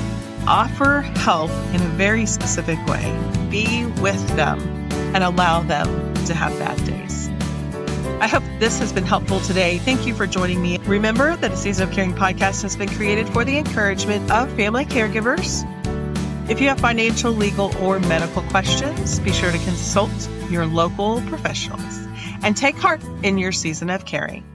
offer 0.48 1.02
help 1.02 1.52
in 1.76 1.82
a 1.84 1.89
very 1.89 2.26
specific 2.26 2.84
way, 2.88 3.06
be 3.52 3.86
with 4.02 4.28
them, 4.36 4.60
and 5.13 5.24
allow 5.24 5.62
them 5.62 6.15
to 6.26 6.34
have 6.34 6.58
bad 6.58 6.84
days. 6.88 7.30
I 8.20 8.28
hope 8.28 8.41
this 8.58 8.80
has 8.80 8.91
been 8.91 9.06
helpful 9.06 9.41
today. 9.41 9.78
Thank 9.78 10.08
you 10.08 10.15
for 10.15 10.26
joining 10.26 10.60
me. 10.60 10.80
Remember 10.80 11.36
that 11.36 11.52
a 11.52 11.56
Season 11.56 11.88
of 11.88 11.93
Caring 11.93 12.15
podcast 12.15 12.63
has 12.63 12.76
been 12.76 12.89
created 12.89 13.30
for 13.30 13.46
the 13.46 13.60
encouragement 13.60 14.32
of 14.32 14.52
family 14.54 14.86
caregivers. 14.86 15.63
If 16.49 16.62
you 16.62 16.69
have 16.69 16.79
financial, 16.79 17.31
legal, 17.31 17.75
or 17.77 17.99
medical 17.99 18.41
questions, 18.43 19.19
be 19.19 19.31
sure 19.31 19.51
to 19.51 19.57
consult 19.60 20.29
your 20.49 20.65
local 20.65 21.21
professionals 21.23 22.07
and 22.41 22.55
take 22.55 22.77
heart 22.77 23.01
in 23.23 23.38
your 23.38 23.51
season 23.51 23.89
of 23.89 24.05
caring. 24.05 24.45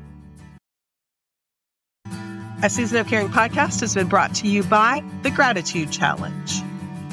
A 2.64 2.70
Season 2.70 2.98
of 2.98 3.09
Caring 3.09 3.28
podcast 3.28 3.81
has 3.81 3.92
been 3.92 4.07
brought 4.07 4.37
to 4.37 4.46
you 4.46 4.62
by 4.62 5.02
the 5.22 5.31
Gratitude 5.33 5.90
Challenge. 5.90 6.62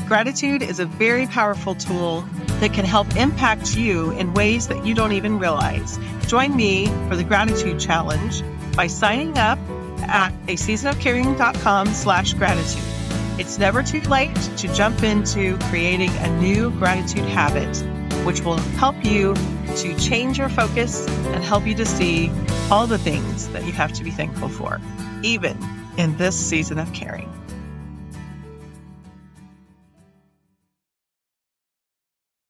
Gratitude 0.08 0.62
is 0.62 0.80
a 0.80 0.86
very 0.86 1.26
powerful 1.26 1.74
tool 1.74 2.22
that 2.60 2.72
can 2.74 2.86
help 2.86 3.16
impact 3.16 3.76
you 3.76 4.12
in 4.12 4.34
ways 4.36 4.68
that 4.68 4.86
you 4.86 4.94
don't 4.94 5.12
even 5.12 5.40
realize. 5.40 5.98
Join 6.28 6.56
me 6.56 6.86
for 7.08 7.16
the 7.16 7.24
Gratitude 7.24 7.80
Challenge 7.80 8.44
by 8.76 8.86
signing 8.86 9.40
up 9.40 9.58
at 10.04 10.32
a 10.48 10.56
seasonofcaring.com 10.56 11.88
slash 11.88 12.34
gratitude. 12.34 12.99
It's 13.40 13.58
never 13.58 13.82
too 13.82 14.02
late 14.02 14.36
to 14.58 14.68
jump 14.74 15.02
into 15.02 15.58
creating 15.70 16.10
a 16.10 16.42
new 16.42 16.72
gratitude 16.72 17.24
habit, 17.24 17.74
which 18.26 18.42
will 18.42 18.58
help 18.76 19.06
you 19.06 19.34
to 19.78 19.98
change 19.98 20.38
your 20.38 20.50
focus 20.50 21.08
and 21.08 21.42
help 21.42 21.66
you 21.66 21.74
to 21.76 21.86
see 21.86 22.30
all 22.70 22.86
the 22.86 22.98
things 22.98 23.48
that 23.54 23.66
you 23.66 23.72
have 23.72 23.94
to 23.94 24.04
be 24.04 24.12
thankful 24.12 24.50
for, 24.50 24.82
even 25.24 25.58
in 25.98 26.18
this 26.18 26.38
season 26.38 26.80
of 26.80 26.92
caring. 26.92 27.34